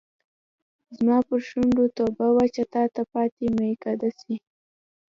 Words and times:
زما 0.95 1.17
پر 1.27 1.39
شونډو 1.49 1.85
توبه 1.97 2.27
وچه 2.37 2.63
تاته 2.73 3.03
پاته 3.11 3.45
میکده 3.59 4.09
سي 4.19 4.35